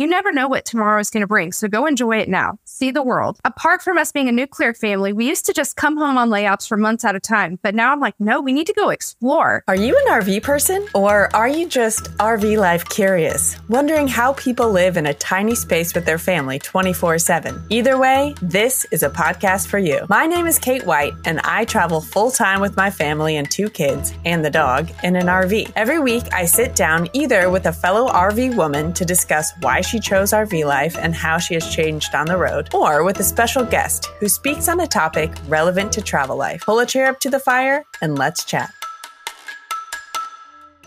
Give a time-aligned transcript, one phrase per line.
[0.00, 1.52] You never know what tomorrow is going to bring.
[1.52, 2.58] So go enjoy it now.
[2.64, 3.38] See the world.
[3.44, 6.66] Apart from us being a nuclear family, we used to just come home on layouts
[6.66, 7.58] for months at a time.
[7.60, 9.62] But now I'm like, no, we need to go explore.
[9.68, 10.86] Are you an RV person?
[10.94, 15.94] Or are you just RV life curious, wondering how people live in a tiny space
[15.94, 17.62] with their family 24 7?
[17.68, 20.06] Either way, this is a podcast for you.
[20.08, 23.68] My name is Kate White, and I travel full time with my family and two
[23.68, 25.72] kids and the dog in an RV.
[25.76, 29.98] Every week, I sit down either with a fellow RV woman to discuss why she
[29.98, 33.64] chose RV life and how she has changed on the road, or with a special
[33.64, 36.62] guest who speaks on a topic relevant to travel life.
[36.64, 38.70] Pull a chair up to the fire and let's chat.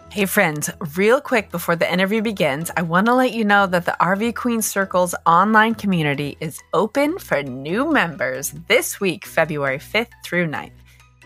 [0.10, 3.86] Hey, friends, real quick before the interview begins, I want to let you know that
[3.86, 10.12] the RV Queen Circle's online community is open for new members this week, February 5th
[10.24, 10.72] through 9th.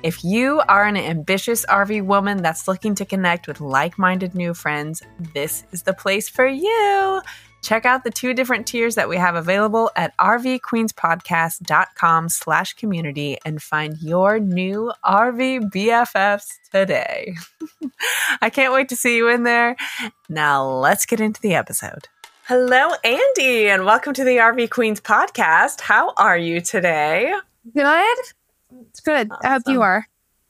[0.03, 4.53] If you are an ambitious RV woman that's looking to connect with like minded new
[4.53, 5.01] friends,
[5.33, 7.21] this is the place for you.
[7.61, 13.61] Check out the two different tiers that we have available at rvqueenspodcast.com slash community and
[13.61, 17.35] find your new RV BFFs today.
[18.41, 19.75] I can't wait to see you in there.
[20.29, 22.07] Now let's get into the episode.
[22.45, 25.81] Hello, Andi, and welcome to the RV Queens podcast.
[25.81, 27.33] How are you today?
[27.73, 28.17] Good.
[28.89, 29.29] It's good.
[29.29, 29.41] Awesome.
[29.43, 30.07] I hope you are.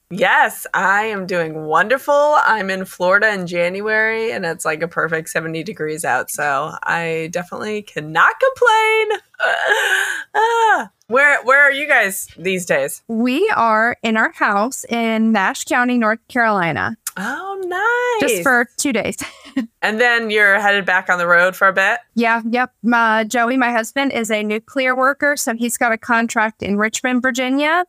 [0.10, 2.14] Yes, I am doing wonderful.
[2.46, 6.32] I'm in Florida in January and it's like a perfect 70 degrees out.
[6.32, 9.20] So I definitely cannot complain.
[10.36, 13.04] ah, where where are you guys these days?
[13.10, 16.96] We are in our house in Nash County, North Carolina.
[17.18, 18.32] Oh, nice.
[18.32, 19.18] Just for two days.
[19.82, 22.00] and then you're headed back on the road for a bit?
[22.14, 22.74] Yeah, yep.
[22.84, 25.36] My, Joey, my husband, is a nuclear worker.
[25.36, 27.86] So he's got a contract in Richmond, Virginia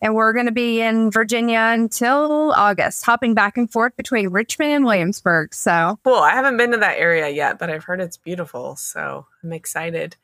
[0.00, 4.72] and we're going to be in Virginia until August, hopping back and forth between Richmond
[4.72, 5.54] and Williamsburg.
[5.54, 6.14] So cool.
[6.14, 8.76] I haven't been to that area yet, but I've heard it's beautiful.
[8.76, 10.16] So I'm excited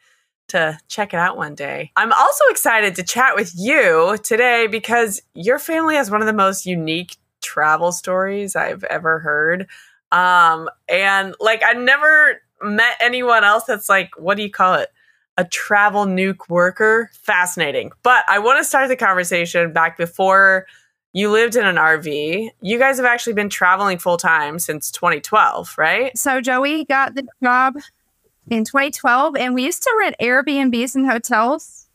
[0.48, 1.90] to check it out one day.
[1.96, 6.32] I'm also excited to chat with you today because your family has one of the
[6.32, 9.66] most unique travel stories I've ever heard.
[10.12, 14.90] Um, and like, I never met anyone else that's like, what do you call it?
[15.36, 17.10] A travel nuke worker.
[17.12, 17.92] Fascinating.
[18.02, 20.66] But I want to start the conversation back before
[21.12, 22.50] you lived in an RV.
[22.60, 26.16] You guys have actually been traveling full time since 2012, right?
[26.18, 27.76] So Joey got the job
[28.50, 31.86] in 2012 and we used to rent Airbnbs and hotels.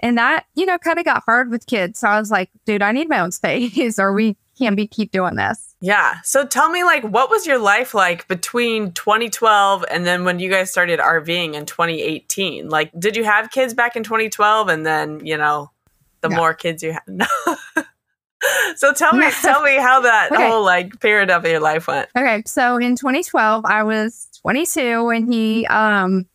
[0.00, 2.00] And that, you know, kind of got hard with kids.
[2.00, 5.10] So I was like, dude, I need my own space Are we can't be keep
[5.10, 5.74] doing this.
[5.80, 6.20] Yeah.
[6.22, 10.50] So tell me, like, what was your life like between 2012 and then when you
[10.50, 12.68] guys started RVing in 2018?
[12.68, 15.70] Like, did you have kids back in 2012 and then, you know,
[16.22, 16.36] the no.
[16.36, 17.02] more kids you had?
[18.46, 18.74] No.
[18.76, 20.48] so tell me, tell me how that okay.
[20.48, 22.08] whole like period of your life went.
[22.16, 22.42] Okay.
[22.46, 26.26] So in 2012, I was 22 and he, um,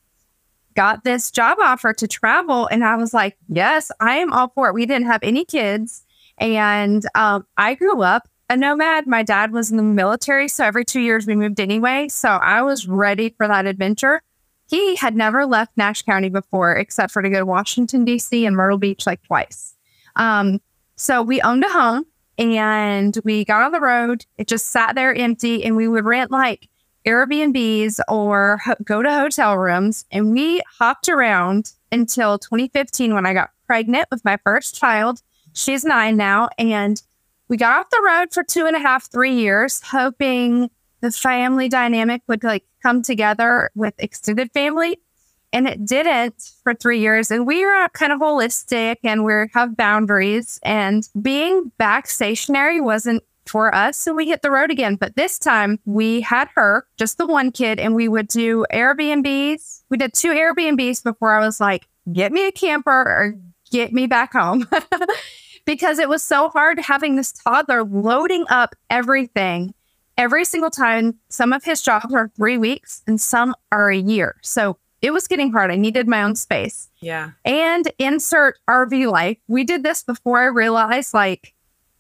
[0.76, 4.70] got this job offer to travel and I was like, yes, I am all for
[4.70, 4.74] it.
[4.74, 6.06] We didn't have any kids.
[6.40, 9.06] And um, I grew up a nomad.
[9.08, 12.08] My dad was in the military, so every two years we moved anyway.
[12.08, 14.22] So I was ready for that adventure.
[14.70, 18.46] He had never left Nash County before, except for to go to Washington, D.C.
[18.46, 19.76] and Myrtle Beach like twice.
[20.16, 20.62] Um,
[20.96, 22.06] so we owned a home
[22.38, 24.26] and we got on the road.
[24.38, 26.70] It just sat there empty, and we would rent like
[27.06, 30.06] Airbnbs or ho- go to hotel rooms.
[30.12, 35.22] And we hopped around until 2015 when I got pregnant with my first child.
[35.54, 36.50] She's nine now.
[36.58, 37.02] And
[37.48, 40.70] we got off the road for two and a half, three years, hoping
[41.02, 45.00] the family dynamic would like come together with extended family.
[45.52, 47.32] And it didn't for three years.
[47.32, 50.60] And we are kind of holistic and we have boundaries.
[50.62, 53.98] And being back stationary wasn't for us.
[53.98, 54.96] So we hit the road again.
[54.96, 59.82] But this time we had her, just the one kid, and we would do Airbnbs.
[59.90, 63.36] We did two Airbnbs before I was like, get me a camper or
[63.72, 64.68] get me back home.
[65.66, 69.74] because it was so hard having this toddler loading up everything
[70.18, 71.20] every single time.
[71.30, 74.36] Some of his jobs are three weeks and some are a year.
[74.42, 75.72] So it was getting hard.
[75.72, 76.90] I needed my own space.
[77.02, 77.32] Yeah.
[77.46, 79.38] And insert RV life.
[79.48, 81.54] We did this before I realized like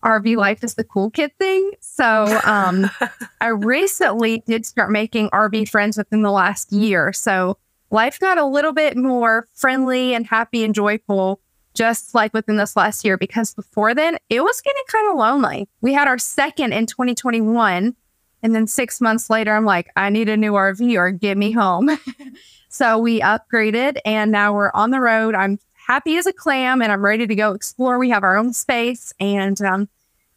[0.03, 1.71] RV life is the cool kid thing.
[1.79, 2.89] So um,
[3.41, 7.13] I recently did start making RV friends within the last year.
[7.13, 7.57] So
[7.91, 11.39] life got a little bit more friendly and happy and joyful
[11.79, 15.69] just like within this last year, because before then it was getting kind of lonely.
[15.79, 17.95] We had our second in 2021.
[18.43, 21.51] And then six months later, I'm like, I need a new RV or get me
[21.53, 21.89] home.
[22.69, 25.35] so we upgraded and now we're on the road.
[25.35, 27.97] I'm happy as a clam and I'm ready to go explore.
[27.97, 29.87] We have our own space and um,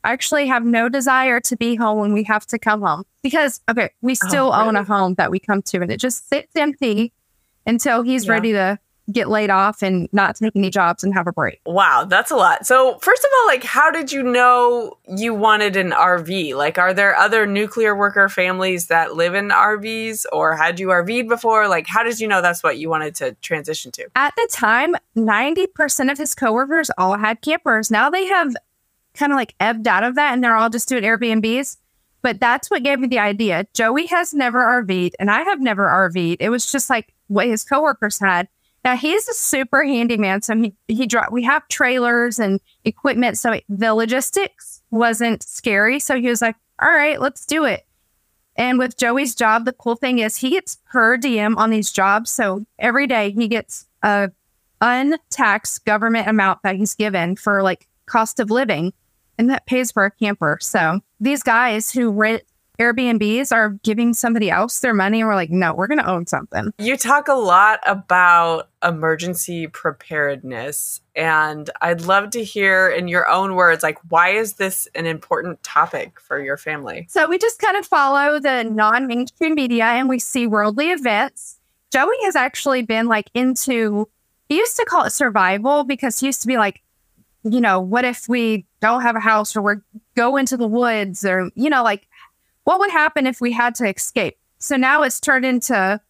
[0.05, 3.61] I actually have no desire to be home when we have to come home because,
[3.69, 4.69] okay, we oh, still oh, really?
[4.69, 7.13] own a home that we come to and it just sits empty
[7.67, 8.33] until he's Yeah.
[8.33, 8.79] ready to
[9.11, 11.61] get laid off and not take any jobs and have a break.
[11.67, 12.67] Wow, that's a lot.
[12.67, 16.55] So, first of all, like, how did you know you wanted an RV?
[16.55, 21.29] Like, are there other nuclear worker families that live in RVs, or had you RV'd
[21.29, 21.69] before?
[21.69, 24.09] Like, how did you know that's what you wanted to transition to?
[24.15, 27.91] At the time, 90% of his coworkers all had campers.
[27.91, 28.55] Now they have
[29.15, 31.77] kind of like ebbed out of that and they're all just doing Airbnbs.
[32.23, 33.67] But that's what gave me the idea.
[33.75, 36.41] Joey has never RV'd and I have never RV'd.
[36.41, 38.49] It was just like what his coworkers had.
[38.85, 40.43] Now he's a super handyman.
[40.43, 43.39] So he, he dropped, we have trailers and equipment.
[43.39, 46.01] So the logistics wasn't scary.
[46.01, 47.87] So he was like, all right, let's do it.
[48.57, 52.31] And with Joey's job, the cool thing is he gets per diem on these jobs.
[52.31, 54.31] So every day he gets a
[54.81, 58.93] untaxed government amount that he's given for like cost of living,
[59.39, 60.59] and that pays for a camper.
[60.61, 62.43] So these guys who rent
[62.83, 66.27] Airbnbs are giving somebody else their money, and we're like, no, we're going to own
[66.27, 66.73] something.
[66.79, 73.55] You talk a lot about emergency preparedness, and I'd love to hear in your own
[73.55, 77.07] words, like, why is this an important topic for your family?
[77.09, 81.61] So we just kind of follow the non mainstream media and we see worldly events.
[81.93, 84.09] Joey has actually been like into,
[84.49, 86.83] he used to call it survival because he used to be like,
[87.45, 89.75] you know, what if we don't have a house or we
[90.15, 92.07] go into the woods or, you know, like
[92.65, 94.37] what would happen if we had to escape?
[94.59, 96.01] So now it's turned into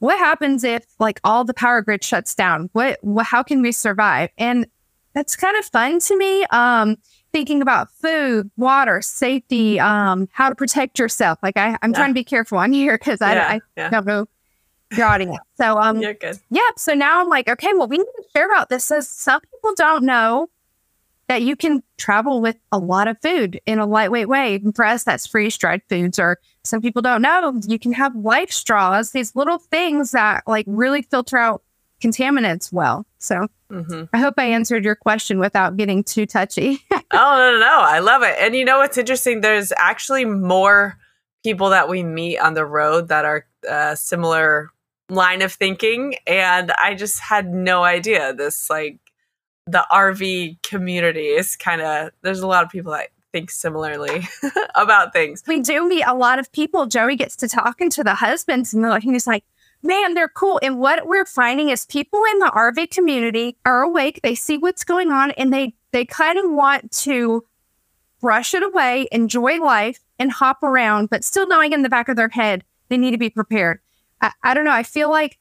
[0.00, 2.70] what happens if like all the power grid shuts down?
[2.72, 4.30] What, what how can we survive?
[4.38, 4.66] And
[5.12, 6.44] that's kind of fun to me.
[6.46, 6.96] Um,
[7.32, 11.38] thinking about food, water, safety, um, how to protect yourself.
[11.42, 11.96] Like I, I'm Yeah.
[11.98, 13.90] trying to be careful on here because I, yeah, I yeah.
[13.90, 14.26] don't know
[14.96, 15.38] your audience.
[15.56, 16.38] So um, You're good.
[16.50, 16.62] yeah.
[16.76, 18.84] So now I'm like, okay, well, we need to share about this.
[18.84, 20.48] So some people don't know
[21.30, 24.56] that you can travel with a lot of food in a lightweight way.
[24.56, 26.18] And For us, that's freeze dried foods.
[26.18, 30.64] Or some people don't know you can have life straws, these little things that like
[30.66, 31.62] really filter out
[32.02, 33.06] contaminants well.
[33.18, 36.80] So hmm I hope I answered your question without getting too touchy.
[36.90, 37.78] oh no, no, no!
[37.78, 38.34] I love it.
[38.40, 39.40] And you know what's interesting?
[39.40, 40.98] There's actually more
[41.44, 44.70] people that we meet on the road that are uh, similar
[45.08, 48.34] line of thinking, and I just had no idea.
[48.34, 48.98] This like
[49.70, 54.26] the RV community is kind of there's a lot of people that think similarly
[54.74, 55.42] about things.
[55.46, 56.86] we do meet a lot of people.
[56.86, 59.44] Joey gets to talking to the husbands, and he's like,
[59.82, 60.58] man, they're cool.
[60.62, 64.20] And what we're finding is people in the RV community are awake.
[64.22, 67.44] They see what's going on, and they they kind of want to
[68.20, 72.16] brush it away, enjoy life, and hop around, but still knowing in the back of
[72.16, 73.80] their head they need to be prepared.
[74.20, 74.72] I, I don't know.
[74.72, 75.38] I feel like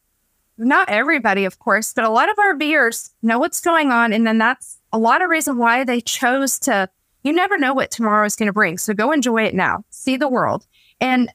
[0.59, 4.37] not everybody, of course, but a lot of RVers know what's going on, and then
[4.37, 6.89] that's a lot of reason why they chose to
[7.23, 8.77] you never know what tomorrow is going to bring.
[8.77, 9.83] So go enjoy it now.
[9.89, 10.65] See the world.
[11.01, 11.29] And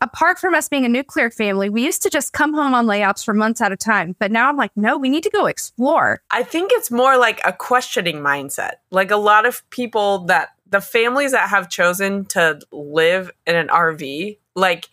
[0.00, 3.22] apart from us being a nuclear family, we used to just come home on layouts
[3.22, 4.16] for months at a time.
[4.18, 6.22] But now I'm like, no, we need to go explore.
[6.30, 8.74] I think it's more like a questioning mindset.
[8.90, 13.68] Like a lot of people that the families that have chosen to live in an
[13.68, 14.88] RV, like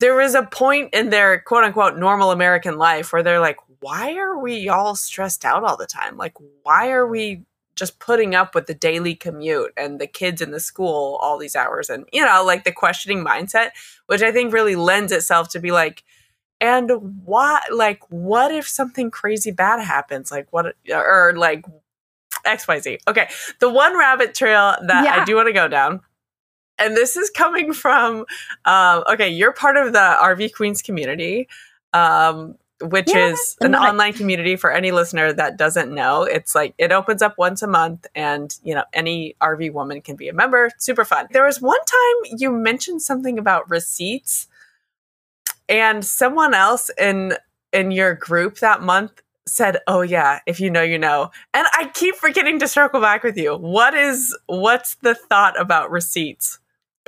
[0.00, 4.16] there was a point in their quote unquote normal American life where they're like, why
[4.16, 6.16] are we all stressed out all the time?
[6.16, 7.44] Like, why are we
[7.76, 11.54] just putting up with the daily commute and the kids in the school all these
[11.54, 11.88] hours?
[11.88, 13.70] And, you know, like the questioning mindset,
[14.06, 16.02] which I think really lends itself to be like,
[16.60, 16.90] and
[17.24, 21.64] what like what if something crazy bad happens like what or like
[22.44, 23.28] xyz okay
[23.60, 26.00] the one rabbit trail that i do want to go down
[26.80, 28.24] and this is coming from
[28.64, 31.48] um okay you're part of the rv queens community
[31.92, 36.22] um which Yeah, is an online community for any listener that doesn't know.
[36.22, 40.16] It's like it opens up once a month and you know any rv woman can
[40.16, 40.70] be a member.
[40.78, 41.26] Super fun.
[41.32, 44.48] There was one time you mentioned something about receipts
[45.68, 47.34] and someone else in
[47.72, 51.30] in your group that month said oh yeah if you know you know.
[51.54, 53.56] And i keep forgetting to circle back with you.
[53.56, 56.58] What is what's the thought about receipts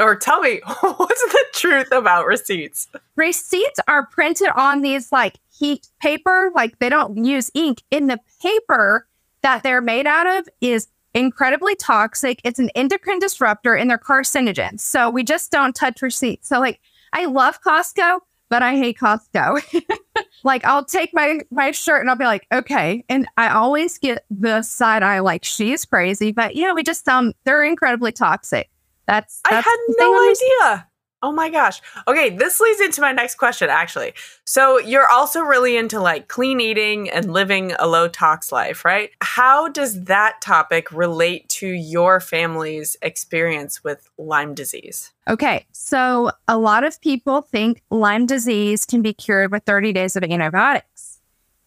[0.02, 5.88] or tell me what's the truth about receipts Receipts are printed on these like heat
[6.00, 7.82] paper, like they don't use ink.
[7.90, 9.06] In the paper
[9.42, 12.40] that they're made out of is incredibly toxic.
[12.44, 14.80] It's an endocrine disruptor and they're carcinogens.
[14.80, 16.48] So we just don't touch receipts.
[16.48, 16.80] So like
[17.12, 19.84] I love Costco, but I hate Costco.
[20.44, 23.04] like I'll take my my shirt and I'll be like, okay.
[23.08, 26.32] And I always get the side eye like she's crazy.
[26.32, 28.70] But yeah, we just um they're incredibly toxic.
[29.06, 30.86] That's, i had no idea
[31.24, 31.80] Oh my gosh.
[32.08, 34.12] Okay, this leads into my next question actually.
[34.44, 39.10] So, you're also really into like clean eating and living a low tox life, right?
[39.20, 45.12] How does that topic relate to your family's experience with Lyme disease?
[45.28, 50.16] Okay, so a lot of people think Lyme disease can be cured with 30 days
[50.16, 51.20] of antibiotics.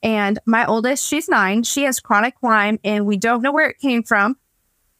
[0.04, 3.80] And my oldest, she's nine, she has chronic Lyme, and we don't know where it
[3.80, 4.36] came from,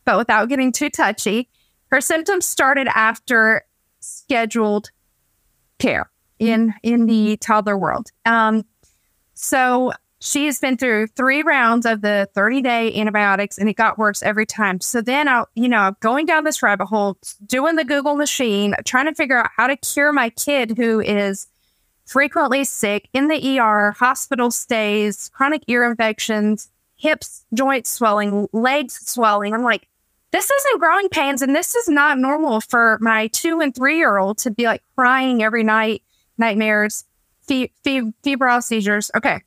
[0.06, 1.50] but without getting too touchy,
[1.96, 3.66] her symptoms started after
[4.02, 4.92] scheduled
[5.80, 8.12] care in in the toddler world.
[8.26, 8.66] Um,
[9.34, 13.98] so she has been through three rounds of the 30 day antibiotics and it got
[13.98, 14.82] worse every time.
[14.82, 19.06] So then I, you know, going down this rabbit hole, doing the Google machine, trying
[19.06, 21.48] to figure out how to cure my kid who is
[22.06, 29.54] frequently sick in the ER, hospital stays, chronic ear infections, hips, joints swelling, legs swelling.
[29.54, 29.88] I'm like,
[30.36, 34.18] this isn't growing pains and this is not normal for my two and three year
[34.18, 36.04] old to be like crying every night,
[36.38, 37.06] nightmares,
[37.48, 39.10] fe- fe- febrile seizures.
[39.16, 39.42] Okay.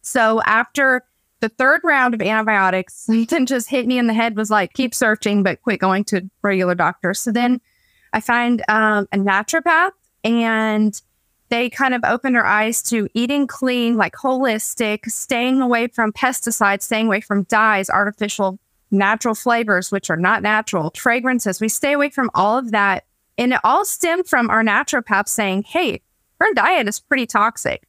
[0.00, 1.02] So after
[1.40, 4.94] the third round of antibiotics, something just hit me in the head was like, keep
[4.94, 7.20] searching, but quit going to regular doctors.
[7.20, 7.60] So then
[8.14, 9.90] I find um, a naturopath
[10.24, 10.98] and
[11.50, 16.84] they kind of opened our eyes to eating clean, like holistic, staying away from pesticides,
[16.84, 18.58] staying away from dyes, artificial
[18.90, 21.60] natural flavors, which are not natural, fragrances.
[21.60, 23.04] We stay away from all of that.
[23.38, 26.00] And it all stemmed from our naturopath saying, hey,
[26.40, 27.86] her diet is pretty toxic.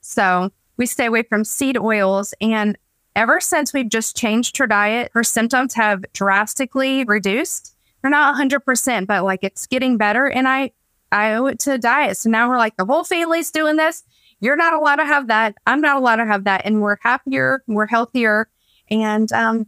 [0.00, 2.34] So we stay away from seed oils.
[2.40, 2.76] And
[3.16, 7.74] ever since we've just changed her diet, her symptoms have drastically reduced.
[8.02, 10.26] They're not 100%, but like it's getting better.
[10.26, 10.72] And I,
[11.12, 12.16] I owe it to diet.
[12.16, 14.02] So now we're like, the whole family's doing this.
[14.40, 15.54] You're not allowed to have that.
[15.66, 16.62] I'm not allowed to have that.
[16.64, 18.48] And we're happier, we're healthier.
[18.90, 19.66] And um,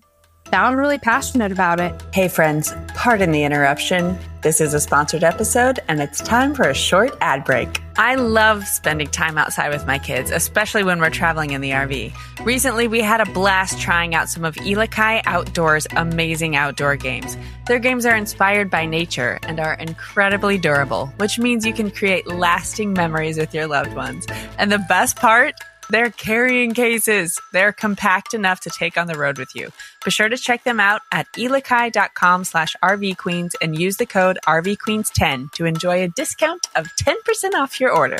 [0.61, 1.95] I'm really passionate about it.
[2.13, 4.19] Hey, friends, pardon the interruption.
[4.43, 7.81] This is a sponsored episode, and it's time for a short ad break.
[7.97, 12.13] I love spending time outside with my kids, especially when we're traveling in the RV.
[12.45, 17.37] Recently, we had a blast trying out some of Elakai Outdoors' amazing outdoor games.
[17.67, 22.27] Their games are inspired by nature and are incredibly durable, which means you can create
[22.27, 24.27] lasting memories with your loved ones.
[24.59, 25.55] And the best part?
[25.91, 27.39] They're carrying cases.
[27.53, 29.71] They're compact enough to take on the road with you.
[30.05, 35.53] Be sure to check them out at elakai.com slash rvqueens and use the code rvqueens10
[35.53, 38.19] to enjoy a discount of 10% off your order.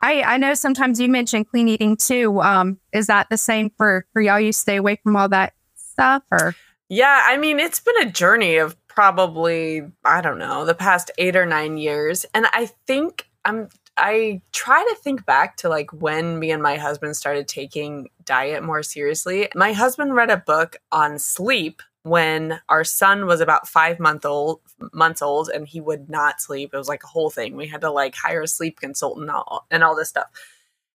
[0.00, 2.40] I, I know sometimes you mention clean eating too.
[2.40, 4.38] Um, is that the same for, for y'all?
[4.38, 6.54] You stay away from all that stuff or?
[6.88, 11.36] Yeah, I mean, it's been a journey of probably, I don't know, the past eight
[11.36, 12.24] or nine years.
[12.32, 16.76] And I think I'm I try to think back to like when me and my
[16.76, 19.48] husband started taking diet more seriously.
[19.54, 24.60] My husband read a book on sleep when our son was about five month old
[24.92, 26.70] months old and he would not sleep.
[26.72, 27.56] It was like a whole thing.
[27.56, 30.28] We had to like hire a sleep consultant and all, and all this stuff.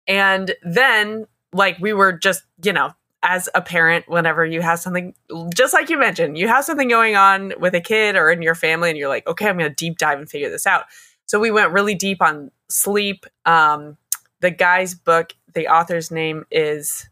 [0.06, 2.92] And then like we were just, you know,
[3.22, 5.14] as a parent, whenever you have something,
[5.54, 8.54] just like you mentioned, you have something going on with a kid or in your
[8.54, 10.84] family, and you're like, okay, I'm going to deep dive and figure this out.
[11.26, 13.26] So we went really deep on sleep.
[13.44, 13.96] Um,
[14.40, 17.08] the guy's book, the author's name is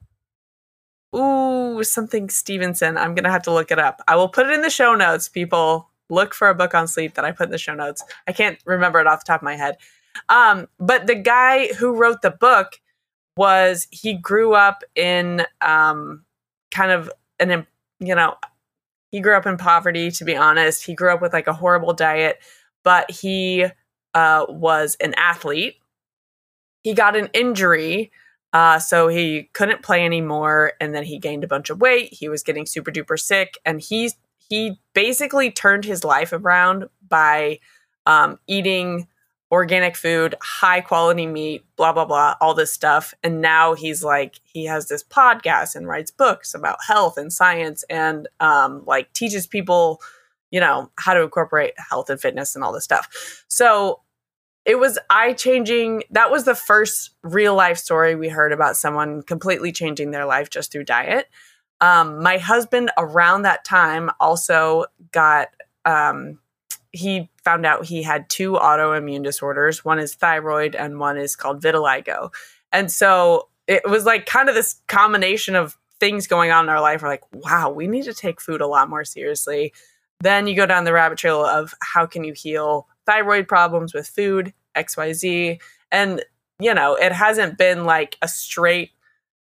[1.15, 2.97] ooh something Stevenson.
[2.97, 4.01] I'm gonna have to look it up.
[4.09, 5.29] I will put it in the show notes.
[5.29, 8.03] People look for a book on sleep that I put in the show notes.
[8.27, 9.77] I can't remember it off the top of my head.
[10.29, 12.81] Um, but the guy who wrote the book
[13.37, 16.25] was he grew up in um,
[16.71, 17.67] kind of an
[18.01, 18.37] you know
[19.11, 21.93] he grew up in poverty to be honest he grew up with like a horrible
[21.93, 22.39] diet
[22.83, 23.65] but he
[24.19, 25.77] uh, was an athlete.
[26.83, 28.11] He got an injury,
[28.53, 32.13] uh, so he couldn't play anymore, and then he gained a bunch of weight.
[32.13, 37.61] He was getting super duper sick, and he he basically turned his life around by
[38.07, 39.07] um, eating
[39.53, 43.15] organic food, high quality meat, blah blah blah, all this stuff.
[43.23, 47.85] And now he's like he has this podcast and writes books about health and science,
[47.89, 50.01] and um, like teaches people
[50.51, 53.45] you know, how to incorporate health and fitness and all this stuff.
[53.49, 54.01] So
[54.69, 56.03] it was eye changing.
[56.11, 60.51] That was the first real life story we heard about someone completely changing their life
[60.51, 61.27] just through diet.
[61.81, 65.49] Um, my husband, around that time, also got,
[65.87, 66.39] um,
[66.93, 69.87] he found out he had two autoimmune disorders.
[69.87, 72.31] One is thyroid, and one is called vitiligo.
[72.71, 76.83] And so it was like kind of this combination of things going on in our
[76.83, 77.01] life.
[77.01, 79.73] We're like, wow, we need to take food a lot more seriously.
[80.21, 84.07] Then you go down the rabbit trail of how can you heal thyroid problems with
[84.07, 84.53] food,
[84.87, 85.61] XYZ.
[85.91, 86.25] And,
[86.59, 88.91] you know, it hasn't been like a straight,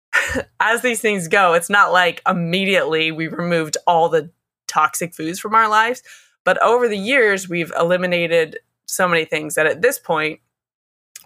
[0.60, 4.32] as these things go, it's not like immediately we removed all the
[4.68, 6.02] toxic foods from our lives.
[6.44, 10.40] But over the years, we've eliminated so many things that at this point,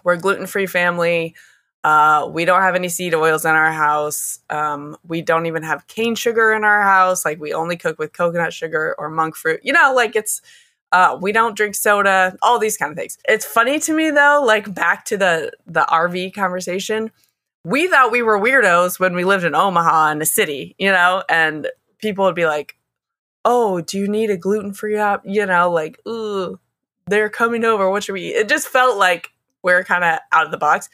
[0.02, 1.34] we're gluten free family.
[1.82, 4.38] Uh, we don't have any seed oils in our house.
[4.50, 7.24] Um, we don't even have cane sugar in our house.
[7.24, 9.60] Like we only cook with coconut sugar or monk fruit.
[9.62, 10.40] You know, like it's
[10.94, 12.36] uh, we don't drink soda.
[12.40, 13.18] All these kind of things.
[13.28, 14.42] It's funny to me though.
[14.44, 17.10] Like back to the the RV conversation.
[17.64, 21.24] We thought we were weirdos when we lived in Omaha in a city, you know,
[21.28, 22.76] and people would be like,
[23.44, 26.58] "Oh, do you need a gluten free app?" You know, like, "Ooh,
[27.06, 27.90] they're coming over.
[27.90, 29.30] What should we eat?" It just felt like
[29.62, 30.88] we're kind of out of the box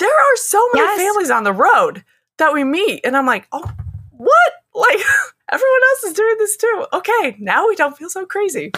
[0.00, 0.98] there are so many yes.
[0.98, 2.04] families on the road
[2.38, 3.02] that we meet.
[3.04, 3.70] And I'm like, oh,
[4.10, 4.52] what?
[4.72, 5.00] Like
[5.50, 6.86] everyone else is doing this too.
[6.92, 8.70] Okay, now we don't feel so crazy.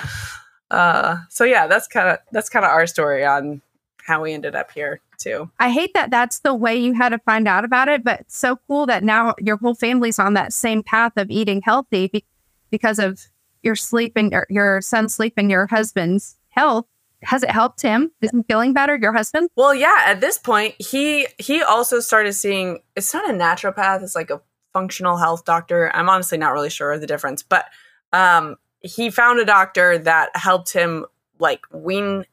[0.73, 3.61] Uh, so yeah, that's kind of that's kind of our story on
[4.05, 5.51] how we ended up here too.
[5.61, 8.37] I hate that that's the way you had to find out about it, but it's
[8.37, 12.25] so cool that now your whole family's on that same path of eating healthy be-
[12.71, 13.21] because of
[13.63, 16.87] your sleep and your, your son's sleep and your husband's health
[17.23, 18.11] has it helped him?
[18.21, 18.97] Is he feeling better?
[18.97, 19.49] Your husband?
[19.57, 19.97] Well, yeah.
[20.07, 22.81] At this point, he he also started seeing.
[22.97, 24.03] It's not a naturopath.
[24.03, 24.41] It's like a
[24.73, 25.95] functional health doctor.
[25.95, 27.67] I'm honestly not really sure of the difference, but
[28.13, 31.07] um, he found a doctor that helped him
[31.39, 32.25] like wean.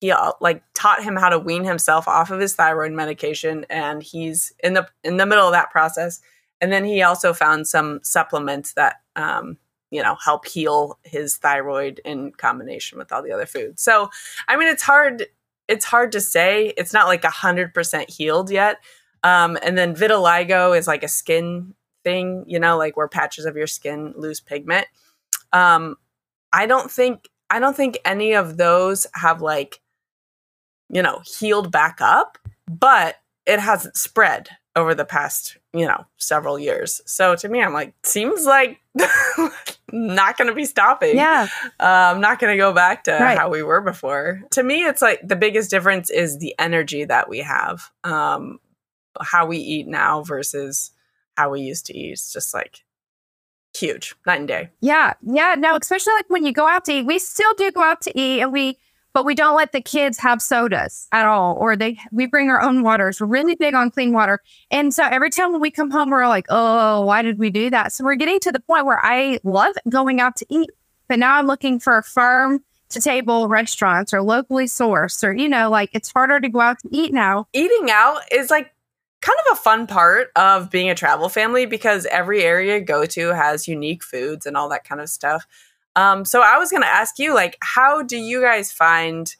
[0.00, 4.02] He uh, like taught him how to wean himself off of his thyroid medication, and
[4.02, 6.20] he's in the in the middle of that process.
[6.60, 9.58] And then he also found some supplements that um,
[9.92, 14.10] you know help heal his thyroid in combination with all the other foods so
[14.48, 15.26] i mean it's hard
[15.68, 18.78] it's hard to say it's not like 100% healed yet
[19.22, 23.54] um, and then vitiligo is like a skin thing you know like where patches of
[23.54, 24.86] your skin lose pigment
[25.52, 25.96] um,
[26.52, 29.80] i don't think i don't think any of those have like
[30.88, 33.16] you know healed back up but
[33.46, 37.00] it hasn't spread over the past, you know, several years.
[37.04, 38.80] So to me, I'm like, seems like
[39.92, 41.16] not going to be stopping.
[41.16, 41.48] Yeah.
[41.78, 43.36] Uh, I'm not going to go back to right.
[43.36, 44.42] how we were before.
[44.52, 48.60] To me, it's like the biggest difference is the energy that we have, um,
[49.20, 50.92] how we eat now versus
[51.36, 52.12] how we used to eat.
[52.12, 52.84] It's just like
[53.76, 54.70] huge, night and day.
[54.80, 55.14] Yeah.
[55.22, 55.54] Yeah.
[55.58, 58.18] No, especially like when you go out to eat, we still do go out to
[58.18, 58.78] eat and we,
[59.12, 62.60] but we don't let the kids have sodas at all or they we bring our
[62.60, 65.90] own waters we're really big on clean water and so every time when we come
[65.90, 68.86] home we're like oh why did we do that so we're getting to the point
[68.86, 70.70] where i love going out to eat
[71.08, 75.48] but now i'm looking for a farm to table restaurants or locally sourced or you
[75.48, 78.72] know like it's harder to go out to eat now eating out is like
[79.22, 83.06] kind of a fun part of being a travel family because every area you go
[83.06, 85.46] to has unique foods and all that kind of stuff
[85.96, 89.34] um, so I was going to ask you, like, how do you guys find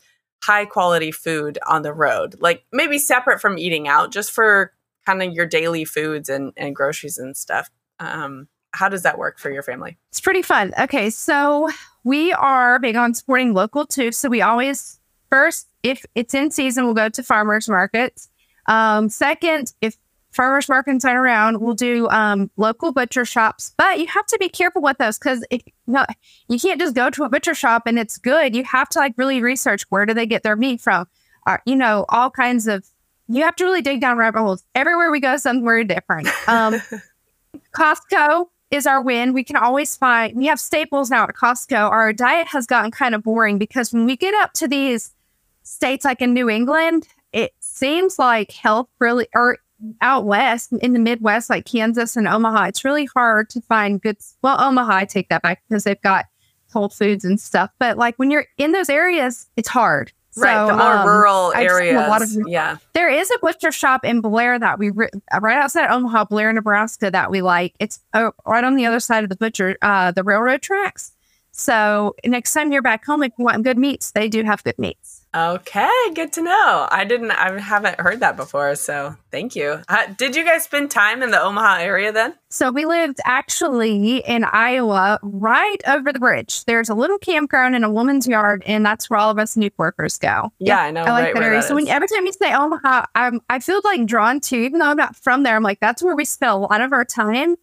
[0.45, 2.37] high quality food on the road?
[2.41, 4.73] Like, maybe separate from eating out, just for
[5.07, 7.71] kind of your daily foods and, and groceries and stuff.
[7.99, 9.99] Um, how does that work for your family?
[10.11, 10.73] It's pretty fun.
[10.79, 11.71] Okay, so
[12.05, 14.13] we are big on supporting local too.
[14.13, 14.99] So we always
[15.31, 18.29] first, if it's in season, we'll go to farmers markets.
[18.67, 19.97] Um, second, if
[20.33, 23.73] farmers markets aren't around, we'll do um, local butcher shops.
[23.77, 25.45] But you have to be careful with those because
[25.87, 26.05] no,
[26.49, 28.57] you can't just go to a butcher shop and it's good.
[28.57, 31.07] You have to like really research where do they get their meat from,
[31.47, 32.87] or you know, all kinds of.
[33.29, 34.65] You have to really dig down rabbit holes.
[34.75, 36.29] Everywhere we go, somewhere different.
[36.49, 36.83] Um,
[37.75, 39.33] Costco is our win.
[39.33, 40.37] We can always find.
[40.37, 41.91] We have staples now at Costco.
[41.91, 45.15] Our diet has gotten kind of boring because when we get up to these
[45.63, 49.59] states like in New England, it seems like health really or
[50.01, 54.17] out west in the Midwest, like Kansas and Omaha, it's really hard to find good.
[54.41, 56.27] Well, Omaha, I take that back because they've got
[56.73, 57.71] Whole Foods and stuff.
[57.81, 60.13] But like when you're in those areas, it's hard.
[60.35, 62.07] Right, the more um, rural areas.
[62.07, 65.91] A lot of, yeah, there is a butcher shop in Blair that we right outside
[65.91, 67.75] Omaha, Blair, Nebraska, that we like.
[67.79, 71.13] It's uh, right on the other side of the butcher, uh, the railroad tracks.
[71.55, 74.79] So next time you're back home, if you want good meats, they do have good
[74.79, 75.27] meats.
[75.35, 76.89] Okay, good to know.
[76.91, 78.75] I didn't, I haven't heard that before.
[78.75, 79.81] So thank you.
[79.89, 82.35] Uh, did you guys spend time in the Omaha area then?
[82.51, 86.65] So we lived actually in Iowa, right over the bridge.
[86.65, 89.73] There's a little campground in a woman's yard, and that's where all of us Nuke
[89.79, 90.53] workers go.
[90.59, 91.03] Yeah, I know.
[91.03, 91.61] I like right that area.
[91.61, 94.81] That so when, every time you say Omaha, I'm, I feel like drawn to, even
[94.81, 97.05] though I'm not from there, I'm like, that's where we spent a lot of our
[97.05, 97.57] time.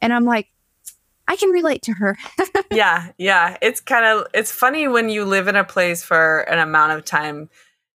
[0.00, 0.48] And I'm like,
[1.30, 2.18] I can relate to her.
[2.72, 3.56] yeah, yeah.
[3.62, 7.04] It's kind of it's funny when you live in a place for an amount of
[7.04, 7.48] time.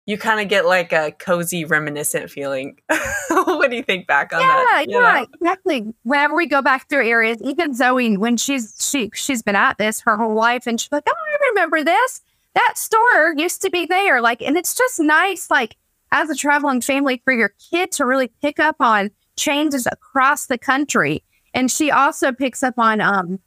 [0.06, 2.78] You kind of get like a cozy, reminiscent feeling
[3.48, 4.86] when you think back on yeah, that.
[4.88, 5.96] Yeah, yeah, exactly.
[6.04, 10.02] Whenever we go back through areas, even Zoe, when she's she she's been at this
[10.02, 12.22] her whole life, and she's like, "Oh, I remember this.
[12.54, 15.76] That store used to be there." Like, and it's just nice, like
[16.12, 20.60] as a traveling family, for your kid to really pick up on changes across the
[20.60, 23.40] country and she also picks up on um,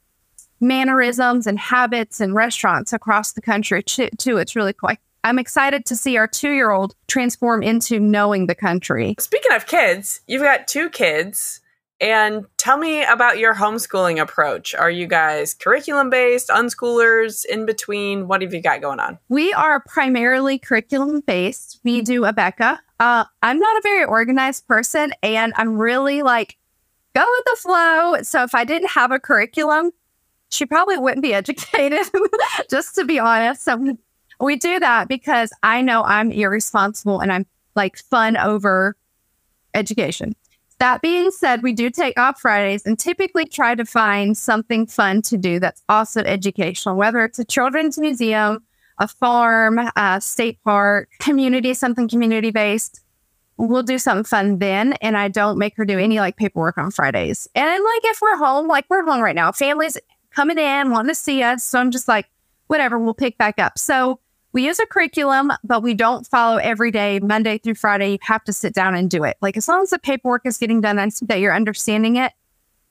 [0.59, 4.37] mannerisms and habits and restaurants across the country too.
[4.37, 8.55] It's really quite I'm excited to see our two year old transform into knowing the
[8.55, 9.15] country.
[9.19, 11.59] Speaking of kids, you've got two kids.
[11.99, 14.75] And tell me about your homeschooling approach.
[14.75, 18.27] Are you guys curriculum based, unschoolers, in between?
[18.27, 19.17] What have you got going on?
[19.29, 21.79] We are primarily curriculum based.
[21.83, 22.77] We do Abeka.
[22.99, 26.57] Uh, I'm not a very organized person, and I'm really like,
[27.17, 28.21] go with the flow.
[28.21, 29.91] So if I didn't have a curriculum,
[30.49, 32.05] she probably wouldn't be educated,
[32.69, 33.63] just to be honest.
[33.63, 33.97] So
[34.39, 38.95] we, do that because I know I'm irresponsible and I'm like fun over
[39.73, 40.35] education.
[40.79, 45.23] That being said, we do take off Fridays and typically try to find something fun
[45.23, 48.63] to do that's also educational, whether it's a children's museum,
[48.99, 53.01] a farm, a state park, community, something community based.
[53.57, 54.93] We'll do something fun then.
[55.01, 57.47] And I don't make her do any like paperwork on Fridays.
[57.55, 59.97] And like if we're home, like we're home right now, families
[60.31, 61.63] coming in, wanting to see us.
[61.63, 62.27] So I'm just like,
[62.67, 63.79] whatever, we'll pick back up.
[63.79, 64.19] So
[64.53, 68.11] we use a curriculum, but we don't follow every day, Monday through Friday.
[68.13, 69.37] You have to sit down and do it.
[69.41, 72.33] Like as long as the paperwork is getting done and that you're understanding it,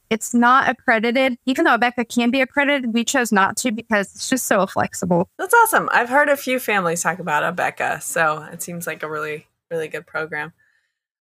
[0.08, 1.36] it's not accredited.
[1.46, 5.28] Even though Abeka can be accredited, we chose not to because it's just so flexible.
[5.38, 5.88] That's awesome.
[5.92, 9.88] I've heard a few families talk about Abeka, so it seems like a really, really
[9.88, 10.52] good program.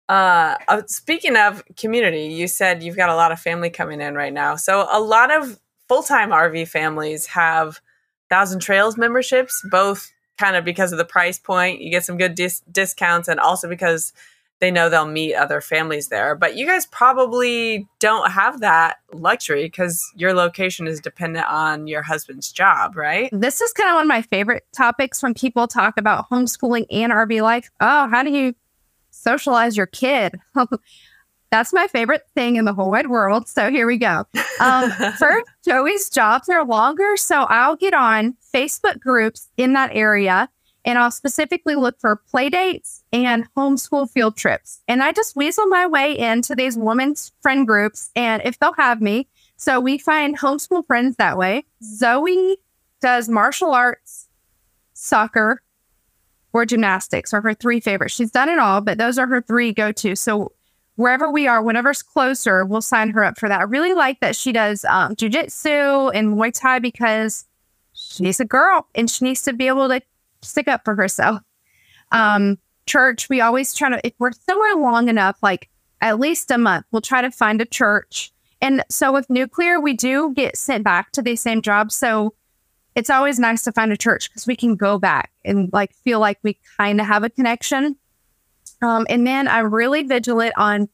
[0.09, 4.15] Uh, uh, speaking of community, you said you've got a lot of family coming in
[4.15, 4.57] right now.
[4.57, 7.81] So a lot of full time RV families have
[8.29, 11.81] Thousand Trails memberships, both kind of because of the price point.
[11.81, 14.13] You get some good dis- discounts, and also because
[14.63, 16.37] they know they'll meet other families there.
[16.37, 22.03] But you guys probably don't have that luxury because your location is dependent on your
[22.03, 23.29] husband's job, right?
[23.33, 27.11] This is kind of one of my favorite topics when people talk about homeschooling and
[27.11, 27.73] RV life.
[27.81, 28.55] Oh, how do you
[29.11, 30.39] socialize your kid?
[31.51, 33.49] That's my favorite thing in the whole wide world.
[33.49, 34.25] So here we go.
[34.61, 37.17] Um, first, Joey's jobs are longer.
[37.17, 40.49] So I'll get on Facebook groups in that area
[40.85, 44.81] and I'll specifically look for play dates and homeschool field trips.
[44.89, 49.01] And I just weasel my way into these women's friend groups and if they'll have
[49.01, 49.29] me.
[49.57, 51.65] So we find homeschool friends that way.
[51.83, 52.59] Zoe
[53.01, 54.29] does martial arts,
[54.93, 55.63] soccer,
[56.53, 58.15] or gymnastics are her three favorites.
[58.15, 60.17] She's done it all, but those are her three go to.
[60.17, 60.53] So
[60.97, 63.61] wherever we are, whatever's closer, we'll sign her up for that.
[63.61, 67.47] I really like that she does um, jujitsu and Muay Thai because
[67.93, 70.03] she's a girl and she needs to be able to
[70.43, 71.41] stick up for herself.
[72.11, 75.69] Um, church, we always try to, if we're somewhere long enough, like
[76.01, 78.33] at least a month, we'll try to find a church.
[78.61, 81.91] And so with nuclear, we do get sent back to the same job.
[81.91, 82.35] So
[82.95, 86.21] it's always nice to find a church because we can go back and like feel
[86.21, 87.97] like we kind of have a connection.
[88.83, 90.89] Um, and then I'm really vigilant on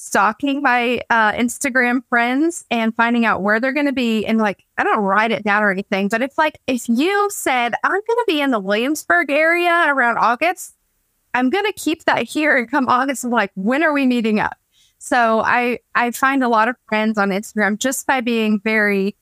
[0.00, 4.24] stalking my uh, Instagram friends and finding out where they're going to be.
[4.24, 7.74] And like, I don't write it down or anything, but if like, if you said,
[7.82, 10.76] I'm going to be in the Williamsburg area around August,
[11.34, 13.24] I'm going to keep that here and come August.
[13.24, 14.56] I'm like, when are we meeting up?
[14.98, 19.16] So I, I find a lot of friends on Instagram just by being very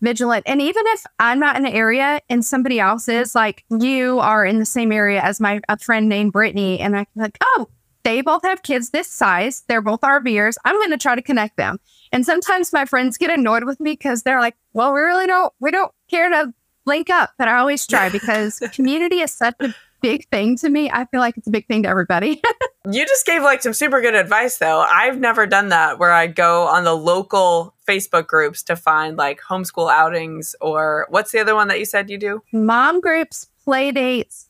[0.00, 0.44] vigilant.
[0.46, 4.44] And even if I'm not in the area and somebody else is, like you are
[4.44, 7.68] in the same area as my a friend named Brittany, and I'm like, oh,
[8.06, 9.64] they both have kids this size.
[9.66, 10.54] They're both RVers.
[10.64, 11.80] I'm going to try to connect them.
[12.12, 15.52] And sometimes my friends get annoyed with me because they're like, well, we really don't,
[15.58, 17.30] we don't care to link up.
[17.36, 20.88] But I always try because community is such a big thing to me.
[20.88, 22.40] I feel like it's a big thing to everybody.
[22.88, 24.82] you just gave like some super good advice though.
[24.88, 29.40] I've never done that where I go on the local Facebook groups to find like
[29.40, 32.40] homeschool outings or what's the other one that you said you do?
[32.52, 34.45] Mom groups, play dates,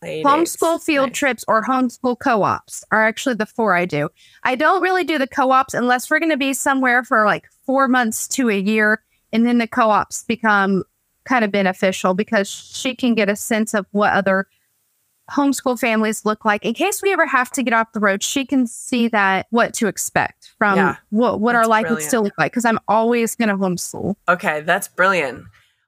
[0.00, 1.18] play homeschool field nice.
[1.18, 4.08] trips, or homeschool co ops are actually the four I do.
[4.44, 7.48] I don't really do the co ops unless we're going to be somewhere for like
[7.64, 9.02] four months to a year.
[9.32, 10.84] And then the co ops become
[11.24, 14.46] kind of beneficial because she can get a sense of what other
[15.30, 18.44] homeschool families look like in case we ever have to get off the road she
[18.46, 22.00] can see that what to expect from yeah, what, what our life brilliant.
[22.00, 25.42] would still look like because i'm always going to homeschool okay that's brilliant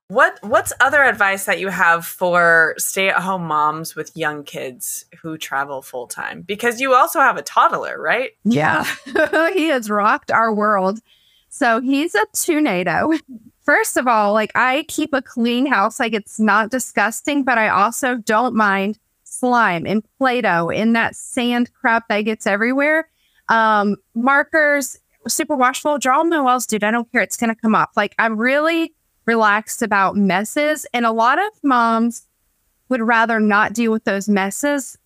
[0.09, 5.83] what what's other advice that you have for stay-at-home moms with young kids who travel
[5.83, 8.85] full-time because you also have a toddler right yeah
[9.53, 11.01] he has rocked our world
[11.49, 13.11] so he's a tornado
[13.63, 17.69] first of all like i keep a clean house like it's not disgusting but i
[17.69, 18.99] also don't mind
[19.39, 23.09] slime and Play-Doh in that sand crap that gets everywhere.
[23.49, 26.85] Um, markers, super washable, draw them no wells, dude.
[26.85, 27.23] I don't care.
[27.23, 27.91] It's going to come off.
[27.97, 28.95] Like I'm really
[29.29, 30.87] relaxed about messes.
[30.95, 32.27] And a lot of moms
[32.89, 34.97] would rather not deal with those messes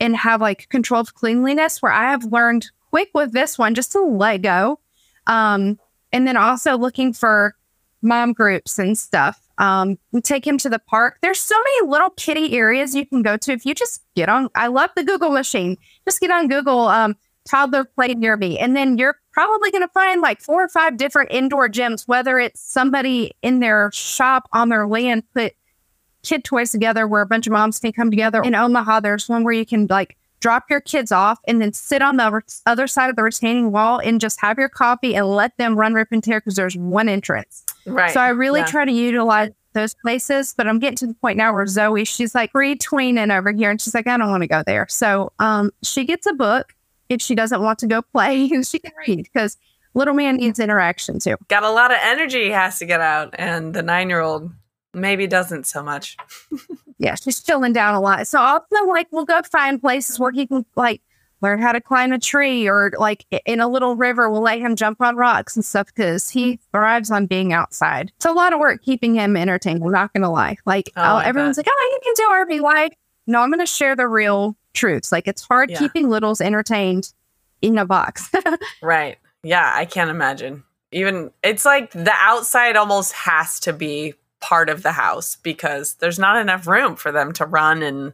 [0.00, 4.00] and have like controlled cleanliness where I have learned quick with this one just to
[4.00, 4.80] let go.
[5.28, 5.78] Um,
[6.12, 7.54] and then also looking for
[8.02, 9.40] mom groups and stuff.
[9.58, 11.18] Um, we take him to the park.
[11.22, 14.48] There's so many little kitty areas you can go to if you just get on.
[14.56, 15.76] I love the Google machine.
[16.04, 17.14] Just get on Google um,
[17.48, 20.96] toddler play near me, and then you're probably going to find like four or five
[20.96, 22.06] different indoor gyms.
[22.06, 25.54] Whether it's somebody in their shop on their land put
[26.22, 28.42] kid toys together where a bunch of moms can come together.
[28.42, 32.02] In Omaha, there's one where you can like drop your kids off and then sit
[32.02, 35.56] on the other side of the retaining wall and just have your coffee and let
[35.56, 37.64] them run rip and tear because there's one entrance.
[37.86, 38.12] Right.
[38.12, 38.66] So I really Yeah.
[38.66, 42.34] try to utilize those places, but I'm getting to the point now where Zoe, she's
[42.34, 44.86] like retweening over here and she's like, I don't want to go there.
[44.88, 46.74] So um, she gets a book
[47.08, 49.56] if she doesn't want to go play she can read because
[49.94, 51.36] little man needs interaction too.
[51.48, 54.50] Got a lot of energy he has to get out, and the nine year old
[54.94, 56.16] maybe doesn't so much.
[56.98, 58.26] yeah, she's chilling down a lot.
[58.26, 61.02] So often, like, we'll go find places where he can like
[61.40, 64.76] learn how to climb a tree, or like in a little river, we'll let him
[64.76, 68.12] jump on rocks and stuff because he thrives on being outside.
[68.16, 69.82] It's a lot of work keeping him entertained.
[69.84, 70.56] I'm not gonna lie.
[70.64, 72.92] Like, Oh, everyone's like, "Oh, you can do RV life."
[73.26, 75.12] No, I'm gonna share the real truths.
[75.12, 75.78] Like, it's hard Yeah.
[75.78, 77.12] keeping littles entertained
[77.60, 78.30] in a box.
[78.82, 79.18] Right.
[79.42, 80.64] Yeah, I can't imagine.
[80.92, 86.18] Even it's like the outside almost has to be part of the house because there's
[86.18, 88.12] not enough room for them to run and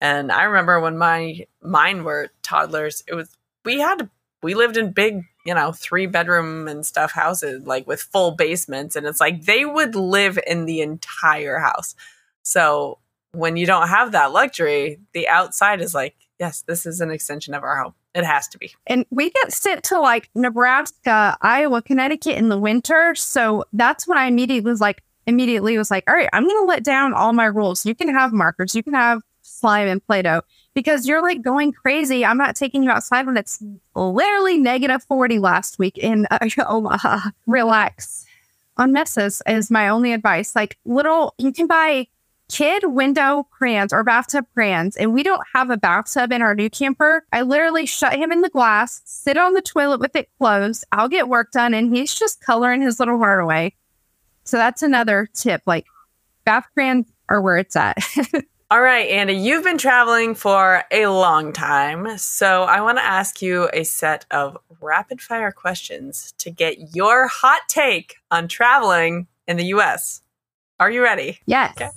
[0.00, 4.08] and I remember when my mine were toddlers, it was we had
[4.42, 8.94] we lived in big, you know, three bedroom and stuff houses like with full basements
[8.96, 11.94] and it's like they would live in the entire house.
[12.42, 12.98] So
[13.36, 17.54] when you don't have that luxury, the outside is like, yes, this is an extension
[17.54, 17.94] of our home.
[18.14, 18.74] It has to be.
[18.86, 23.14] and we get sent to like Nebraska, Iowa, Connecticut in the winter.
[23.14, 26.66] So that's when I immediately was like, immediately was like, all right, I'm going to
[26.66, 27.84] let down all my rules.
[27.84, 30.42] You can have markers, you can have slime and Play Doh
[30.74, 32.24] because you're like going crazy.
[32.24, 33.62] I'm not taking you outside when it's
[33.94, 37.30] literally negative 40 last week in uh, Omaha.
[37.46, 38.24] Relax
[38.78, 40.56] on messes is my only advice.
[40.56, 42.08] Like little, you can buy
[42.50, 46.70] kid window crayons or bathtub crayons, and we don't have a bathtub in our new
[46.70, 47.24] camper.
[47.32, 50.84] I literally shut him in the glass, sit on the toilet with it closed.
[50.92, 53.74] I'll get work done, and he's just coloring his little heart away.
[54.44, 55.62] So that's another tip.
[55.66, 55.86] Like
[56.44, 57.98] bath crayons are where it's at.
[58.68, 62.18] All right, Andi, you've been traveling for a long time.
[62.18, 67.28] So I want to ask you a set of rapid fire questions to get your
[67.28, 70.22] hot take on traveling in the US.
[70.80, 71.38] Are you ready?
[71.46, 71.74] yes.
[71.76, 71.90] Okay.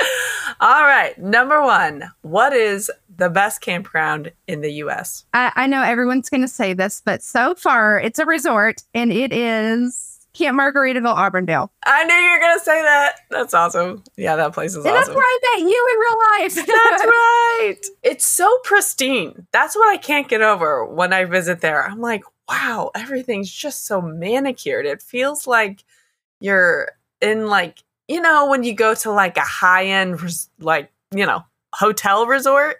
[0.60, 5.24] All right, number one What is the best campground in the US?
[5.32, 9.12] I, I know everyone's going to say this, but so far it's a resort, and
[9.12, 11.72] it is Camp Margaritaville, Auburndale.
[11.84, 13.16] I knew you were going to say that.
[13.30, 14.04] That's awesome.
[14.16, 16.54] Yeah, that place is And that's where I met you in real life.
[16.66, 17.78] That's right.
[18.02, 19.46] It's so pristine.
[19.52, 21.84] That's what I can't get over when I visit there.
[21.84, 24.86] I'm like, wow, everything's just so manicured.
[24.86, 25.84] It feels like
[26.38, 30.90] you're in like, you know, when you go to like a high end, res- like,
[31.14, 32.78] you know, hotel resort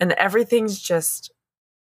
[0.00, 1.30] and everything's just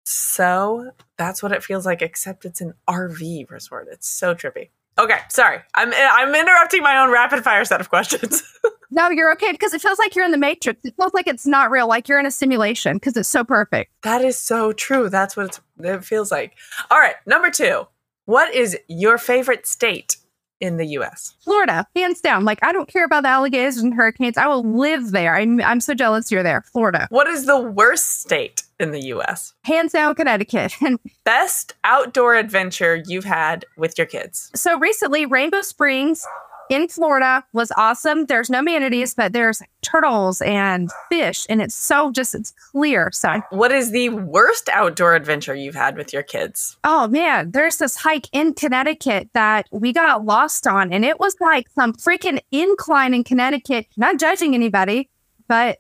[0.04, 3.88] so that's what it feels like, except it's an RV resort.
[3.92, 4.70] It's so trippy.
[4.98, 5.60] Okay, sorry.
[5.76, 8.44] I'm I'm interrupting my own rapid fire set of questions.
[8.94, 10.82] No, you're okay because it feels like you're in the Matrix.
[10.84, 13.90] It feels like it's not real, like you're in a simulation because it's so perfect.
[14.04, 15.08] That is so true.
[15.08, 16.58] That's what it's, it feels like.
[16.90, 17.88] All right, number two.
[18.26, 20.18] What is your favorite state
[20.62, 21.34] in the U.S.?
[21.44, 22.46] Florida, hands down.
[22.46, 24.38] Like I don't care about the alligators and hurricanes.
[24.38, 25.36] I will live there.
[25.36, 26.62] I'm I'm so jealous you're there.
[26.72, 29.54] Florida, What is the worst state in the U.S.?
[29.64, 30.74] hands down, Connecticut.
[31.26, 34.50] Best outdoor adventure you've had with your kids?
[34.56, 36.26] so recently, Rainbow Springs
[36.72, 38.28] in Florida was awesome.
[38.28, 43.12] There's no manatees, but there's turtles and fish, and it's so just it's clear.
[43.12, 46.78] So What is the worst outdoor adventure you've had with your kids?
[46.86, 51.36] Oh man, there's this hike in Connecticut that we got lost on, and it was
[51.42, 53.88] like some freaking incline in Connecticut.
[53.98, 55.10] Not judging anybody,
[55.50, 55.80] but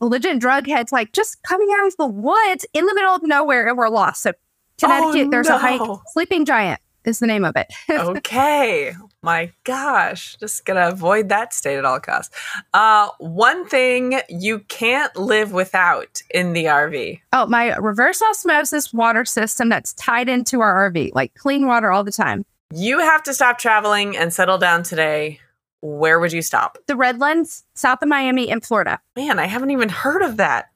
[0.00, 3.66] legit drug heads like just coming out of the woods in the middle of nowhere,
[3.66, 4.22] and we're lost.
[4.22, 4.34] So oh,
[4.78, 5.80] Connecticut, Oh, there's a hike.
[6.12, 7.72] Sleeping Giant is the name of it.
[7.90, 8.94] okay.
[9.22, 10.36] My gosh.
[10.38, 12.34] Just gonna avoid that state at all costs.
[12.74, 17.20] Uh, one thing you can't live without in the RV.
[17.32, 22.04] oh, my reverse osmosis water system that's tied into our RV, like clean water all
[22.04, 22.44] the time.
[22.72, 25.40] You have to stop traveling and settle down today.
[25.82, 26.78] Where would you stop?
[26.86, 29.00] The Redlands, south of Miami, in Florida.
[29.16, 30.70] Man, I haven't even heard of that.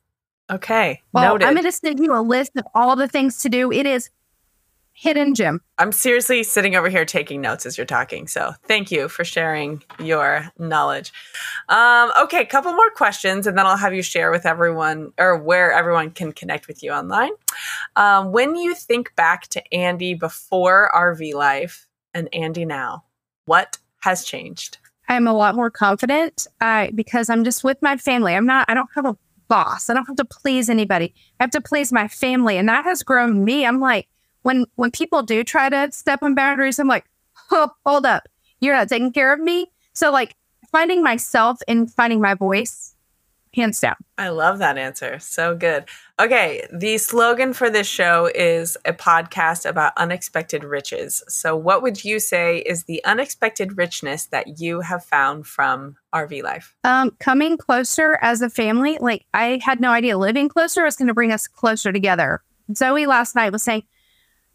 [0.51, 1.03] Okay.
[1.13, 1.47] Well, noted.
[1.47, 3.71] I'm going to send you a list of all the things to do.
[3.71, 4.11] It is
[4.95, 5.61] hidden gem.
[5.79, 8.27] I'm seriously sitting over here taking notes as you're talking.
[8.29, 11.13] So thank you for sharing your knowledge.
[11.69, 15.73] Um, okay, couple more questions, and then I'll have you share with everyone or where
[15.73, 17.33] everyone can connect with you online.
[17.97, 23.05] Um, when you think back to Andi before RV life and Andi now,
[23.47, 24.79] what has changed?
[25.09, 28.35] I'm a lot more confident uh, because I'm just with my family.
[28.35, 29.17] I'm not, I don't have a
[29.49, 29.91] boss.
[29.91, 31.15] I don't have to please anybody.
[31.39, 32.57] I have to please my family.
[32.57, 33.67] And that has grown me.
[33.67, 34.09] I'm like,
[34.45, 37.07] when when people do try to step on boundaries, I'm like,
[37.51, 38.29] oh, hold up.
[38.61, 39.73] You're not taking care of me.
[39.93, 40.37] So like
[40.71, 42.95] finding myself and finding my voice
[43.55, 43.97] hands down.
[44.19, 45.19] I love that answer.
[45.19, 45.85] So good.
[46.21, 51.23] Okay, the slogan for this show is a podcast about unexpected riches.
[51.29, 56.43] So, what would you say is the unexpected richness that you have found from RV
[56.43, 56.75] life?
[56.85, 58.99] Um, coming closer as a family.
[59.01, 62.43] Like, I had no idea living closer was going to bring us closer together.
[62.75, 63.85] Zoe last night was saying,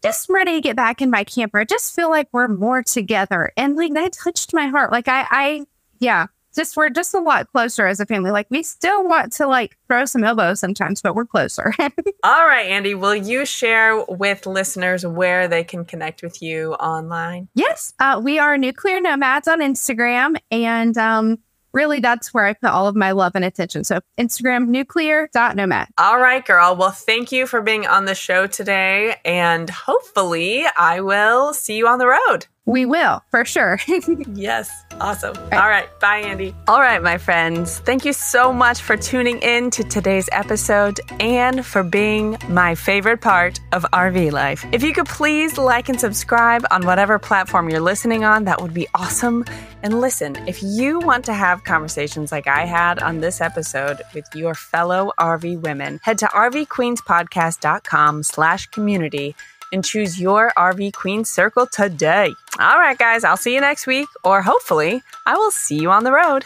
[0.02, 1.60] just ready to get back in my camper.
[1.60, 3.52] I just feel like we're more together.
[3.56, 4.92] And like that touched my heart.
[4.92, 5.66] Like I I
[5.98, 8.30] yeah, just we're just a lot closer as a family.
[8.30, 11.72] Like we still want to like throw some elbows sometimes, but we're closer.
[11.78, 17.48] All right, Andi, will you share with listeners where they can connect with you online?
[17.54, 21.38] Yes, uh, we are Nuclear Nomads on Instagram, and um,
[21.72, 23.84] really that's where I put all of my love and attention.
[23.84, 25.88] So Instagram nuclear.nomad.
[25.98, 26.76] All right, girl.
[26.76, 29.16] Well, thank you for being on the show today.
[29.24, 32.46] And hopefully I will see you on the road.
[32.66, 33.80] We will, for sure.
[34.34, 34.70] yes.
[35.00, 35.34] Awesome.
[35.36, 35.60] All right.
[35.60, 36.00] All right.
[36.00, 36.54] Bye, Andi.
[36.68, 37.78] All right, my friends.
[37.80, 43.22] Thank you so much for tuning in to today's episode and for being my favorite
[43.22, 44.64] part of RV life.
[44.72, 48.74] If you could please like and subscribe on whatever platform you're listening on, that would
[48.74, 49.46] be awesome.
[49.82, 54.26] And listen, if you want to have conversations like I had on this episode with
[54.34, 59.34] your fellow RV women, head to rvqueenspodcast.com slash community
[59.72, 62.32] and choose your RV Queen Circle today.
[62.58, 66.04] All right, guys, I'll see you next week, or hopefully, I will see you on
[66.04, 66.44] the road.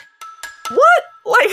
[0.70, 1.02] What?
[1.26, 1.48] Like,